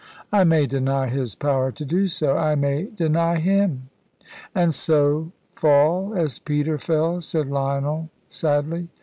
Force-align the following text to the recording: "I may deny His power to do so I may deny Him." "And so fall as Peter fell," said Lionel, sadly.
"I 0.31 0.43
may 0.45 0.65
deny 0.65 1.05
His 1.09 1.35
power 1.35 1.69
to 1.73 1.85
do 1.85 2.07
so 2.07 2.35
I 2.35 2.55
may 2.55 2.85
deny 2.85 3.35
Him." 3.37 3.89
"And 4.55 4.73
so 4.73 5.31
fall 5.53 6.15
as 6.15 6.39
Peter 6.39 6.79
fell," 6.79 7.21
said 7.21 7.49
Lionel, 7.51 8.09
sadly. 8.27 8.87